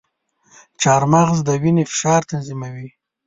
چارمغز 0.81 1.39
د 1.47 1.49
وینې 1.61 1.83
فشار 1.91 2.21
تنظیموي. 2.31 2.89